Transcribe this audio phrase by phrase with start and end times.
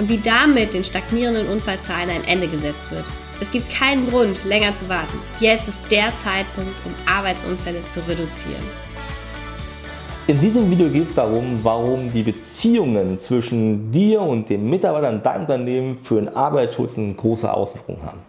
[0.00, 3.04] und wie damit den stagnierenden Unfallzahlen ein Ende gesetzt wird.
[3.38, 5.18] Es gibt keinen Grund, länger zu warten.
[5.40, 8.62] Jetzt ist der Zeitpunkt, um Arbeitsunfälle zu reduzieren.
[10.26, 15.22] In diesem Video geht es darum, warum die Beziehungen zwischen dir und den Mitarbeitern in
[15.22, 18.20] deinem Unternehmen für den Arbeitsschutz eine große Auswirkung haben.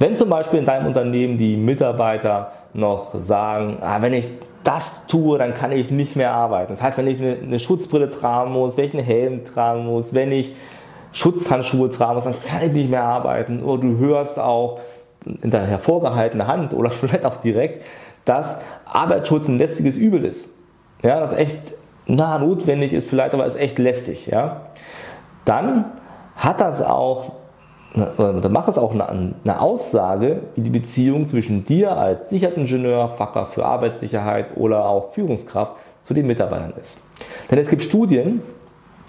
[0.00, 4.26] Wenn zum Beispiel in deinem Unternehmen die Mitarbeiter noch sagen, ah, wenn ich
[4.64, 6.72] das tue, dann kann ich nicht mehr arbeiten.
[6.72, 10.14] Das heißt, wenn ich eine, eine Schutzbrille tragen muss, wenn ich einen Helm tragen muss,
[10.14, 10.54] wenn ich
[11.12, 13.62] Schutzhandschuhe tragen muss, dann kann ich nicht mehr arbeiten.
[13.62, 14.80] Oder du hörst auch
[15.24, 17.84] in der hervorgehaltenen Hand oder vielleicht auch direkt,
[18.24, 20.54] dass Arbeitsschutz ein lästiges Übel ist.
[21.02, 21.58] Ja, das echt
[22.06, 24.26] nah notwendig ist, vielleicht aber ist echt lästig.
[24.26, 24.62] Ja.
[25.44, 25.84] Dann
[26.36, 27.32] hat das auch
[27.94, 33.64] dann macht es auch eine, Aussage, wie die Beziehung zwischen dir als Sicherheitsingenieur, Fachkraft für
[33.64, 37.00] Arbeitssicherheit oder auch Führungskraft zu den Mitarbeitern ist.
[37.50, 38.42] Denn es gibt Studien,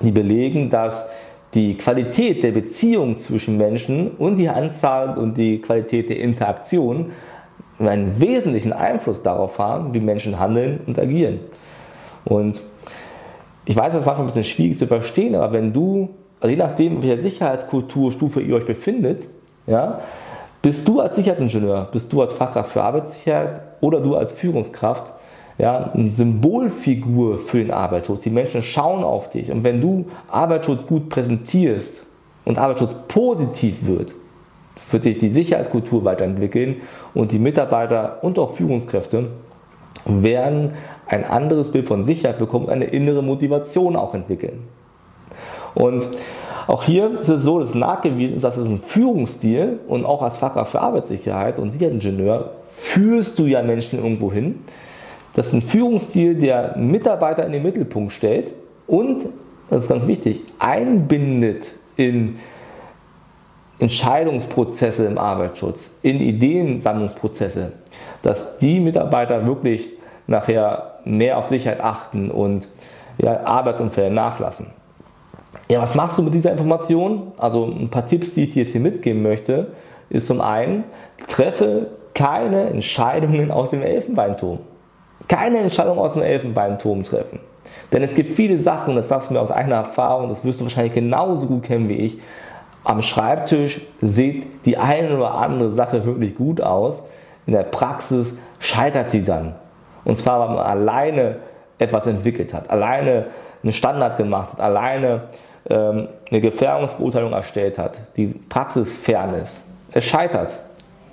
[0.00, 1.08] die belegen, dass
[1.54, 7.12] die Qualität der Beziehung zwischen Menschen und die Anzahl und die Qualität der Interaktion
[7.78, 11.40] einen wesentlichen Einfluss darauf haben, wie Menschen handeln und agieren.
[12.26, 12.60] Und
[13.64, 16.10] ich weiß, das ist manchmal ein bisschen schwierig zu verstehen, aber wenn du
[16.46, 19.26] also je nachdem, welcher Sicherheitskulturstufe ihr euch befindet,
[19.66, 20.00] ja,
[20.62, 25.12] bist du als Sicherheitsingenieur, bist du als Fachkraft für Arbeitssicherheit oder du als Führungskraft
[25.58, 28.22] ja, eine Symbolfigur für den Arbeitsschutz.
[28.22, 29.50] Die Menschen schauen auf dich.
[29.50, 32.04] Und wenn du Arbeitsschutz gut präsentierst
[32.44, 34.14] und Arbeitsschutz positiv wird,
[34.92, 36.76] wird sich die Sicherheitskultur weiterentwickeln
[37.12, 39.30] und die Mitarbeiter und auch Führungskräfte
[40.04, 40.74] werden
[41.08, 44.62] ein anderes Bild von Sicherheit bekommen, eine innere Motivation auch entwickeln.
[45.76, 46.08] Und
[46.66, 50.38] auch hier ist es so, dass nachgewiesen ist, dass es ein Führungsstil und auch als
[50.38, 54.64] Fachkraft für Arbeitssicherheit und Sicherheitsingenieur führst du ja Menschen irgendwo hin.
[55.34, 58.52] Das ist ein Führungsstil, der Mitarbeiter in den Mittelpunkt stellt
[58.86, 59.26] und,
[59.68, 61.66] das ist ganz wichtig, einbindet
[61.96, 62.36] in
[63.78, 67.72] Entscheidungsprozesse im Arbeitsschutz, in Ideensammlungsprozesse,
[68.22, 69.88] dass die Mitarbeiter wirklich
[70.26, 72.66] nachher mehr auf Sicherheit achten und
[73.18, 74.68] ja, Arbeitsunfälle nachlassen.
[75.68, 77.32] Ja, was machst du mit dieser Information?
[77.38, 79.68] Also ein paar Tipps, die ich dir jetzt hier mitgeben möchte,
[80.10, 80.84] ist zum einen,
[81.26, 84.60] treffe keine Entscheidungen aus dem Elfenbeinturm.
[85.28, 87.40] Keine Entscheidung aus dem Elfenbeinturm treffen.
[87.92, 90.64] Denn es gibt viele Sachen, das sagst du mir aus eigener Erfahrung, das wirst du
[90.64, 92.18] wahrscheinlich genauso gut kennen wie ich.
[92.84, 97.04] Am Schreibtisch sieht die eine oder andere Sache wirklich gut aus.
[97.46, 99.56] In der Praxis scheitert sie dann.
[100.04, 101.36] Und zwar, weil man alleine
[101.78, 103.26] etwas entwickelt hat, alleine
[103.62, 105.22] einen Standard gemacht hat, alleine
[105.68, 110.58] ähm, eine Gefährdungsbeurteilung erstellt hat, die praxisfern ist, es scheitert.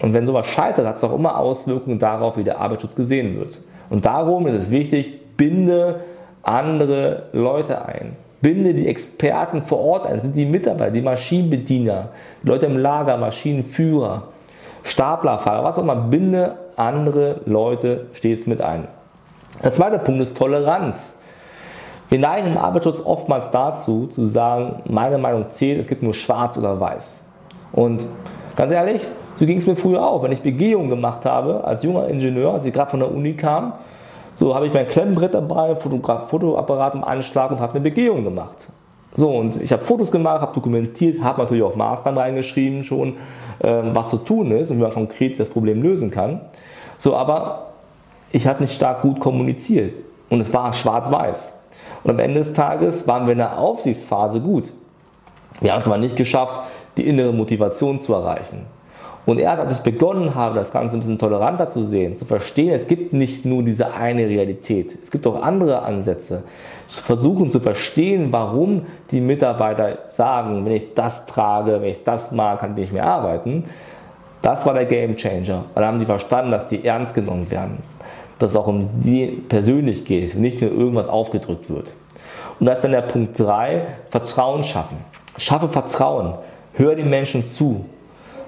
[0.00, 3.58] Und wenn sowas scheitert, hat es auch immer Auswirkungen darauf, wie der Arbeitsschutz gesehen wird.
[3.90, 6.00] Und darum ist es wichtig, binde
[6.42, 8.16] andere Leute ein.
[8.40, 10.14] Binde die Experten vor Ort ein.
[10.14, 12.10] Das sind die Mitarbeiter, die Maschinenbediener,
[12.42, 14.28] die Leute im Lager, Maschinenführer,
[14.84, 15.96] Staplerfahrer, was auch immer.
[15.96, 18.86] Binde andere Leute stets mit ein.
[19.62, 21.17] Der zweite Punkt ist Toleranz.
[22.08, 26.56] Wir neigen im Arbeitsschutz oftmals dazu, zu sagen, meine Meinung zählt, es gibt nur schwarz
[26.56, 27.20] oder weiß.
[27.72, 28.06] Und
[28.56, 29.02] ganz ehrlich,
[29.38, 30.22] so ging es mir früher auch.
[30.22, 33.74] Wenn ich Begehungen gemacht habe, als junger Ingenieur, als ich gerade von der Uni kam,
[34.32, 38.68] so habe ich mein Klemmbrett dabei, Fotograf, Fotoapparat im Anschlag und habe eine Begehung gemacht.
[39.14, 43.16] So, und ich habe Fotos gemacht, habe dokumentiert, habe natürlich auch Maßnahmen reingeschrieben schon,
[43.60, 46.40] ähm, was zu tun ist und wie man konkret das Problem lösen kann.
[46.96, 47.66] So, aber
[48.30, 49.92] ich habe nicht stark gut kommuniziert
[50.30, 51.57] und es war schwarz-weiß.
[52.04, 54.72] Und am Ende des Tages waren wir in der Aufsichtsphase gut.
[55.60, 56.60] Wir haben es aber nicht geschafft,
[56.96, 58.66] die innere Motivation zu erreichen.
[59.26, 62.72] Und erst als ich begonnen habe, das Ganze ein bisschen toleranter zu sehen, zu verstehen,
[62.72, 66.44] es gibt nicht nur diese eine Realität, es gibt auch andere Ansätze,
[66.86, 72.32] zu versuchen zu verstehen, warum die Mitarbeiter sagen, wenn ich das trage, wenn ich das
[72.32, 73.64] mag, kann ich nicht mehr arbeiten,
[74.40, 75.64] das war der Game Changer.
[75.74, 77.82] Weil da haben die verstanden, dass die ernst genommen werden
[78.38, 81.92] dass es auch um die persönlich geht, nicht nur irgendwas aufgedrückt wird.
[82.60, 84.98] Und da ist dann der Punkt 3, Vertrauen schaffen.
[85.36, 86.34] Schaffe Vertrauen.
[86.74, 87.84] Hör den Menschen zu.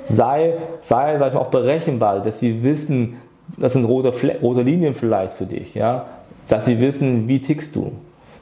[0.04, 3.16] Sei, sei sag ich mal, auch berechenbar, dass sie wissen,
[3.56, 5.74] das sind rote, rote Linien vielleicht für dich.
[5.74, 6.06] Ja?
[6.48, 7.92] Dass sie wissen, wie tickst du.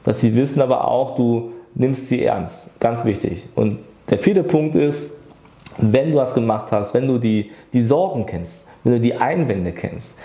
[0.03, 2.67] Dass sie wissen aber auch, du nimmst sie ernst.
[2.79, 3.45] Ganz wichtig.
[3.55, 3.79] Und
[4.09, 5.11] der vierte Punkt ist,
[5.77, 9.71] wenn du das gemacht hast, wenn du die, die Sorgen kennst, wenn du die Einwände
[9.71, 10.15] kennst,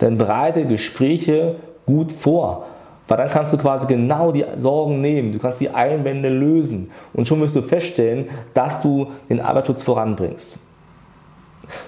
[0.00, 1.56] dann bereite Gespräche
[1.86, 2.66] gut vor.
[3.06, 7.26] Weil dann kannst du quasi genau die Sorgen nehmen, du kannst die Einwände lösen und
[7.26, 10.54] schon wirst du feststellen, dass du den Arbeitsschutz voranbringst.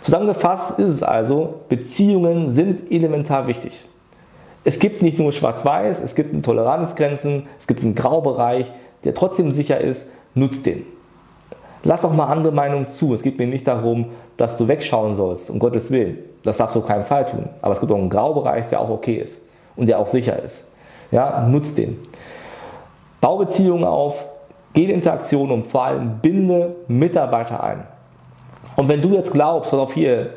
[0.00, 3.84] Zusammengefasst ist es also, Beziehungen sind elementar wichtig.
[4.64, 8.70] Es gibt nicht nur Schwarz-Weiß, es gibt Toleranzgrenzen, es gibt einen Graubereich,
[9.04, 10.84] der trotzdem sicher ist, nutzt den.
[11.84, 13.12] Lass auch mal andere Meinungen zu.
[13.12, 14.06] Es geht mir nicht darum,
[14.36, 16.18] dass du wegschauen sollst, um Gottes Willen.
[16.44, 17.48] Das darfst du auf keinen Fall tun.
[17.60, 19.42] Aber es gibt auch einen Graubereich, der auch okay ist
[19.76, 20.70] und der auch sicher ist.
[21.10, 21.98] Ja, nutzt den.
[23.20, 24.24] Bau Beziehungen auf,
[24.72, 27.84] geh in Interaktion und vor allem binde Mitarbeiter ein.
[28.76, 30.30] Und wenn du jetzt glaubst, pass auf hier,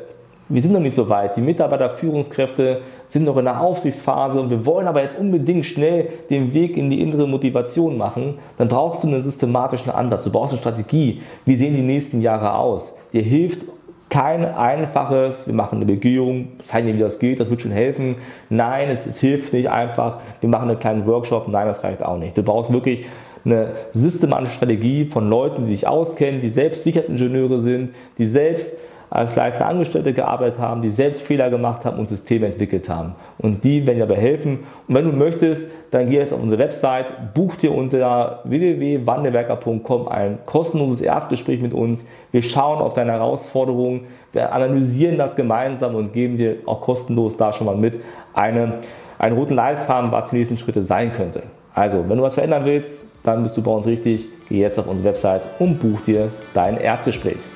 [0.48, 4.50] wir sind noch nicht so weit, die Mitarbeiter, Führungskräfte sind noch in der Aufsichtsphase und
[4.50, 9.02] wir wollen aber jetzt unbedingt schnell den Weg in die innere Motivation machen, dann brauchst
[9.02, 11.22] du einen systematischen Ansatz, du brauchst eine Strategie.
[11.44, 12.96] Wie sehen die nächsten Jahre aus?
[13.12, 13.64] Dir hilft
[14.08, 18.16] kein einfaches, wir machen eine Begehung, zeigen dir, wie das geht, das wird schon helfen.
[18.48, 22.18] Nein, es, es hilft nicht einfach, wir machen einen kleinen Workshop, nein, das reicht auch
[22.18, 22.38] nicht.
[22.38, 23.04] Du brauchst wirklich
[23.44, 28.76] eine systematische Strategie von Leuten, die sich auskennen, die selbst Sicherheitsingenieure sind, die selbst
[29.10, 33.14] als leitende Angestellte gearbeitet haben, die selbst Fehler gemacht haben und Systeme entwickelt haben.
[33.38, 34.60] Und die werden dir dabei helfen.
[34.88, 40.38] Und wenn du möchtest, dann geh jetzt auf unsere Website, buch dir unter www.wandelwerker.com ein
[40.44, 42.06] kostenloses Erstgespräch mit uns.
[42.32, 47.52] Wir schauen auf deine Herausforderungen, wir analysieren das gemeinsam und geben dir auch kostenlos da
[47.52, 48.00] schon mal mit
[48.34, 48.74] eine,
[49.18, 51.44] einen roten Leitfaden, was die nächsten Schritte sein könnte.
[51.74, 52.92] Also, wenn du was verändern willst,
[53.22, 54.28] dann bist du bei uns richtig.
[54.48, 57.55] Geh jetzt auf unsere Website und buch dir dein Erstgespräch.